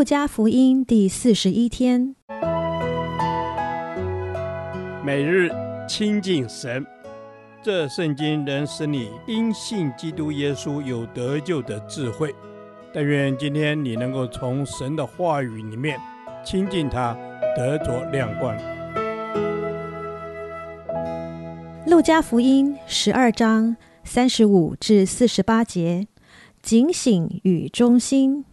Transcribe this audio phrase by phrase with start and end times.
[0.00, 2.16] 路加福音第四十一天，
[5.04, 5.50] 每日
[5.86, 6.86] 亲近神，
[7.62, 12.34] 这圣经能使你因信基督耶稣有得救的智慧。
[12.94, 16.00] 但愿今天你能够从神的话语里面
[16.42, 17.14] 亲近他，
[17.54, 18.56] 得着亮光。
[21.86, 26.06] 路加福音十二章三十五至四十八节，
[26.62, 28.46] 警醒与忠心。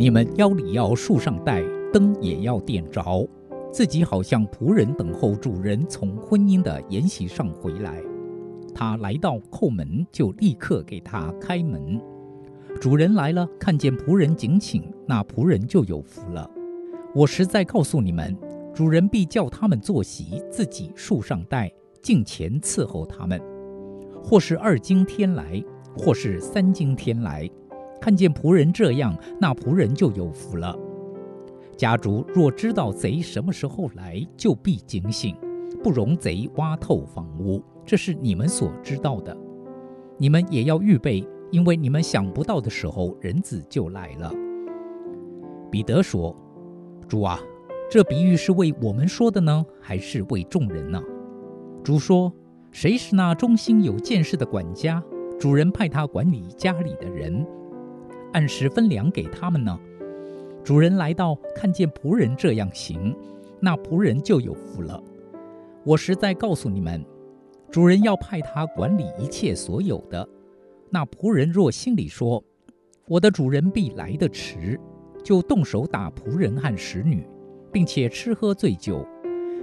[0.00, 3.28] 你们腰里要束上带，灯也要点着，
[3.70, 8.02] 自己好像仆人等候主人从婚姻的筵席上回来。
[8.74, 12.00] 他来到叩门，就立刻给他开门。
[12.80, 16.50] 主人来了，看见仆人警醒，那仆人就有福了。
[17.14, 18.34] 我实在告诉你们，
[18.72, 21.70] 主人必叫他们坐席，自己束上带，
[22.00, 23.38] 敬前伺候他们。
[24.24, 25.62] 或是二更天来，
[25.94, 27.46] 或是三更天来。
[28.00, 30.76] 看见仆人这样，那仆人就有福了。
[31.76, 35.36] 家主若知道贼什么时候来，就必警醒，
[35.82, 37.62] 不容贼挖透房屋。
[37.86, 39.36] 这是你们所知道的。
[40.18, 44.32] 你们也要预备，因为你们想不到的时候，人子就来了。
[45.70, 46.34] 彼得说
[47.08, 47.40] ：“主啊，
[47.90, 51.00] 这比喻是为我们说的呢，还是为众人呢？”
[51.82, 52.32] 主说
[52.70, 55.02] ：“谁是那忠心有见识的管家？
[55.38, 57.46] 主人派他管理家里的人。”
[58.32, 59.78] 按时分粮给他们呢。
[60.62, 63.14] 主人来到，看见仆人这样行，
[63.60, 65.02] 那仆人就有福了。
[65.84, 67.04] 我实在告诉你们，
[67.70, 70.28] 主人要派他管理一切所有的。
[70.90, 72.42] 那仆人若心里说
[73.08, 74.78] ：“我的主人必来得迟”，
[75.24, 77.26] 就动手打仆人和使女，
[77.72, 79.06] 并且吃喝醉酒，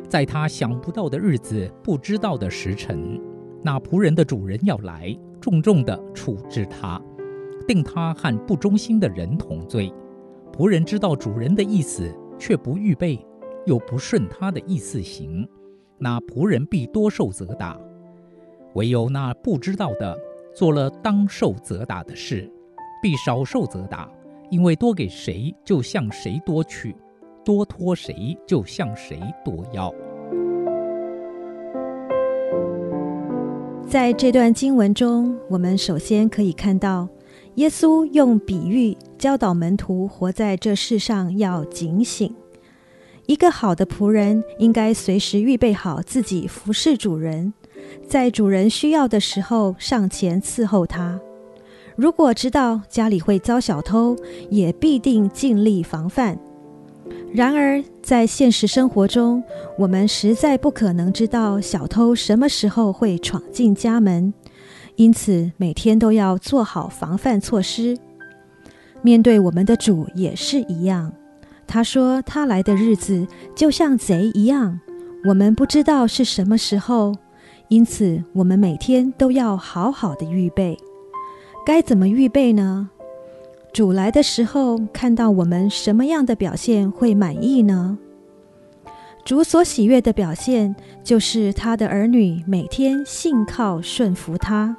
[0.10, 3.22] 在他想不到的日子、不知道的时辰，
[3.62, 7.02] 那仆人的主人要来，重重地处置他。
[7.68, 9.94] 定他和不忠心的人同罪。
[10.52, 13.24] 仆人知道主人的意思，却不预备，
[13.66, 15.48] 又不顺他的意思行，
[16.00, 17.80] 那仆人必多受责打。
[18.74, 20.18] 唯有那不知道的，
[20.56, 22.52] 做了当受责打的事，
[23.04, 24.10] 必少受责打，
[24.50, 26.92] 因为多给谁，就向谁多取；
[27.44, 29.94] 多托谁，就向谁多要。
[33.88, 37.08] 在这段经文中，我们首先可以看到。
[37.58, 42.32] 耶稣用比喻教导门徒活在这世上要警醒。
[43.26, 47.52] 一个好的仆人应该随时预备好自己服侍主人，
[48.08, 51.20] 在主人需要的时候上前伺候他。
[51.96, 54.16] 如果知道家里会遭小偷，
[54.52, 56.38] 也必定尽力防范。
[57.34, 59.44] 然而，在现实生活中，
[59.80, 64.32] 我们实在不可能知道小偷什么时候会闯进家门。
[64.98, 67.98] 因此，每天都要做好防范措施。
[69.04, 71.14] 面对我们的主也是一样。
[71.68, 74.80] 他说他来的日子就像贼一样，
[75.26, 77.14] 我们不知道是什么时候。
[77.68, 80.76] 因此，我们每天都要好好的预备。
[81.66, 82.90] 该怎么预备呢？
[83.72, 88.00] 主来的时候，看到我们什么样的表现会满意呢？
[89.26, 94.76] 主所喜悦的表现，就是他的儿女每天信靠顺服他。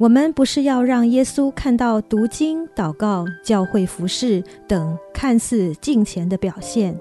[0.00, 6.98] 我们不是要让耶稣看到读经、祷告、教会服侍等看似敬虔的表现，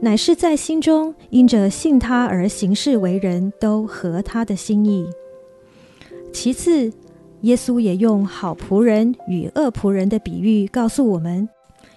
[0.00, 5.06] 乃是在心中因着信他而行事为人都合他的心意。
[6.32, 6.90] 其次，
[7.42, 11.46] 耶稣也用好仆人与恶仆人的比喻告诉我们：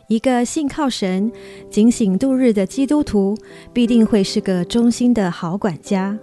[0.10, 1.31] 一个信靠神、
[1.70, 3.34] 警醒度日的基督徒，
[3.72, 6.20] 必定会是个忠心的好管家。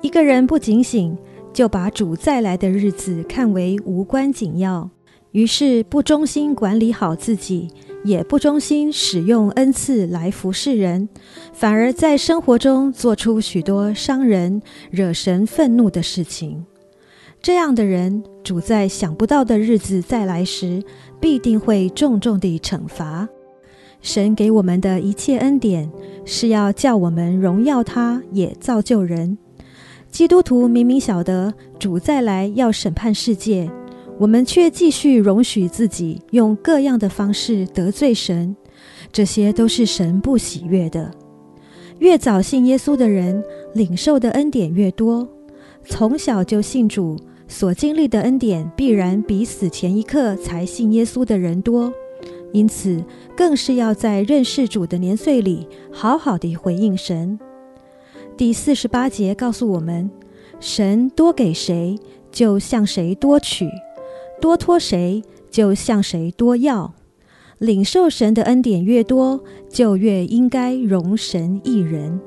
[0.00, 1.14] 一个人不警醒，
[1.58, 4.88] 就把主再来的日子看为无关紧要，
[5.32, 7.68] 于是不忠心管理好自己，
[8.04, 11.08] 也不忠心使用恩赐来服侍人，
[11.52, 16.64] 反而在生活中做出许多伤人、惹神愤怒的事情。
[17.42, 20.80] 这样的人，主在想不到的日子再来时，
[21.18, 23.28] 必定会重重地惩罚。
[24.00, 25.90] 神给我们的一切恩典，
[26.24, 29.36] 是要叫我们荣耀他，也造就人。
[30.10, 33.70] 基督徒明明晓得主再来要审判世界，
[34.18, 38.56] 我们却继续容许自己用各样的方式得罪神，
[39.12, 41.10] 这些都是神不喜悦的。
[41.98, 43.42] 越早信耶稣的人，
[43.74, 45.28] 领受的恩典越多。
[45.84, 47.16] 从小就信主，
[47.46, 51.92] 所经历的恩典必然比死前一刻才信耶稣的人多。
[52.52, 53.04] 因此，
[53.36, 57.38] 更是要在认识主的年岁里，好好的回应神。
[58.38, 60.08] 第四十八节告诉我们：
[60.60, 61.98] 神多给谁，
[62.30, 63.66] 就向谁多取；
[64.40, 65.20] 多托谁，
[65.50, 66.94] 就向谁多要。
[67.58, 72.20] 领受神的恩典越多，就越应该容神一人。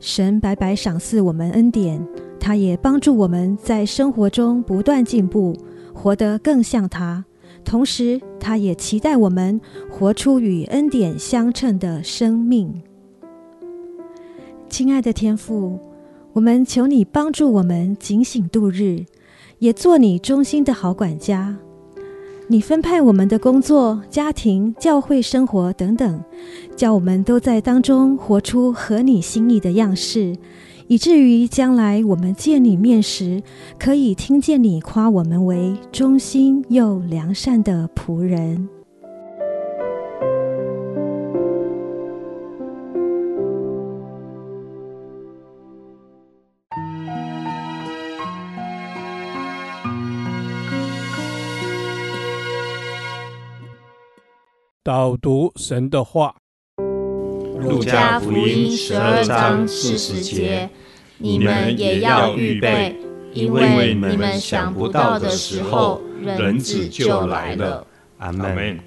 [0.00, 2.04] 神白白赏赐我们恩典，
[2.40, 5.56] 他也帮助我们在生活中不断进步，
[5.94, 7.24] 活得更像他。
[7.64, 12.82] 同时，他也期待我们活出与恩典相称的生命。
[14.70, 15.80] 亲爱的天父，
[16.32, 19.04] 我们求你帮助我们警醒度日，
[19.58, 21.56] 也做你忠心的好管家。
[22.46, 26.22] 你分派我们的工作、家庭、教会生活等等，
[26.76, 30.36] 叫我们都在当中活出合你心意的样式，
[30.86, 33.42] 以至于将来我们见你面时，
[33.76, 38.68] 可以听见你夸我们为忠心又良善的仆人。
[54.90, 56.34] 导读神的话，
[57.60, 60.68] 《路加福音》十二章四十节：
[61.16, 62.96] 你们也要预备，
[63.32, 67.86] 因为你们想不到的时候，人子就来了。
[68.18, 68.80] 阿门。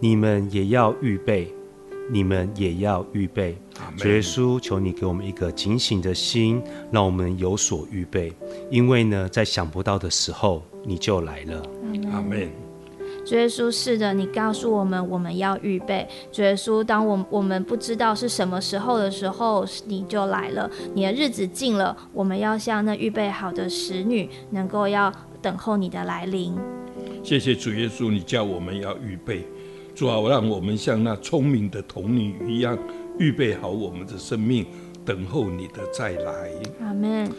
[0.00, 1.52] 你们也要预备，
[2.10, 3.58] 你们也要预备。
[3.98, 8.32] 主耶稣，求你给我们一个警醒的心，让我们有所预备。
[8.70, 11.62] 因为呢，在想不到的时候，你就来了。
[12.10, 12.48] 阿门。
[13.24, 16.06] 主耶稣，是的，你告诉我们，我们要预备。
[16.30, 20.70] 主耶稣，当我我们不知道是什么时候的时候，你就来了。
[20.94, 26.54] 你的日子近了，我们要像那预备好的使女，能够要等候你的来临。
[27.22, 29.46] 谢谢主耶稣，你叫我们要预备，
[29.94, 32.78] 主啊，让我们像那聪明的童女一样，
[33.18, 34.66] 预备好我们的生命，
[35.02, 36.50] 等候你的再来。
[36.80, 37.32] 阿门。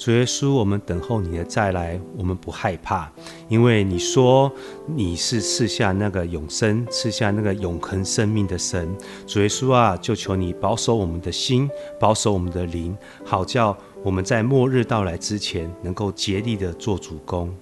[0.00, 3.12] 主耶稣，我们等候你的再来，我们不害怕，
[3.50, 4.50] 因为你说
[4.86, 8.96] 你是赐下那个永生、赐下那个永恒生命的神。
[9.26, 11.68] 主耶稣啊，就求你保守我们的心，
[12.00, 17.54] 保守我们的灵，好叫我们在末日到来之前，能够竭力的做主工。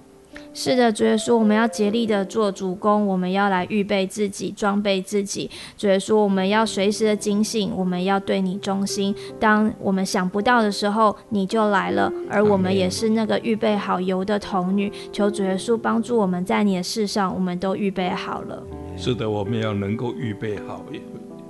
[0.51, 5.49] 是的，主耶稣，我们要竭力的做主工，我们要来预备自己，装备自己。
[5.77, 9.15] 主耶稣，我们要随时的警醒，我们要对你忠心。
[9.39, 14.91] 当我们想不到的时候，你就来了，而我们也是那个预备好油的童女。
[15.13, 18.61] 求主耶稣帮助我们在你的事上，我们都预备好了。
[18.97, 20.83] 是的，我们要能够预备好，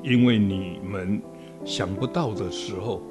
[0.04, 1.22] 因为你们
[1.64, 3.02] 想不到的时候。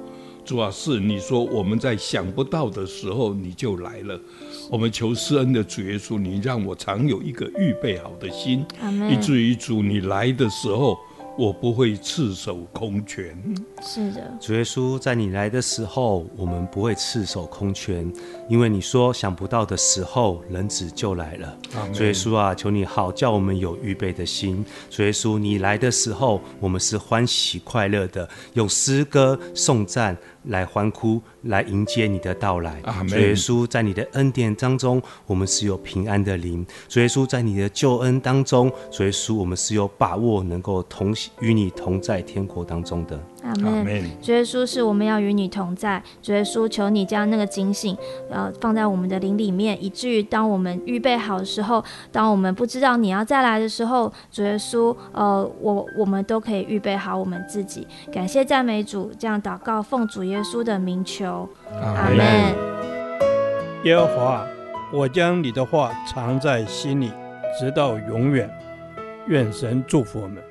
[0.49, 4.19] 主啊，是你说我们在想不到的时候你就来了。
[4.67, 8.65] 我们求施恩的主耶稣，你让我常有一个预备好的心，
[9.11, 10.97] 以至于主你来的时候。
[11.39, 13.33] 我不会赤手空拳。
[13.81, 18.11] 是的，主耶稣，在你来的时候，我们不会赤手空拳，
[18.49, 21.57] 因为你说想不到的时候，人子就来了。
[21.93, 24.65] 主耶稣啊，求你好叫我们有预备的心。
[24.89, 32.81] 主耶稣，你来的时候，我们是欢喜快乐的，用诗歌颂赞来欢呼，来迎接你的到来。
[33.07, 36.65] 主耶稣，在你的恩典当中，我们是有平安的灵。
[36.87, 41.31] 主耶稣，在你的救恩当中，主耶稣，我们是有把握能够同行。
[41.39, 43.19] 与你同在天国当中的。
[43.49, 44.09] 阿门。
[44.21, 46.01] 主耶稣，是我们要与你同在。
[46.21, 47.97] 主耶稣，求你将那个警醒，
[48.29, 57.87] 呃，放在我们的灵里面，以至于当我们预备好的时候，当我们不知道你要再来的时候，主耶稣，呃，我我们都可以预备好我们自己。
[58.11, 61.47] 感谢赞美主，这样祷告，奉主耶稣的名求。
[61.81, 62.25] 阿门。
[63.83, 64.45] 耶和华，
[64.91, 67.11] 我将你的话藏在心里，
[67.59, 68.49] 直到永远。
[69.27, 70.43] 愿神祝福我们。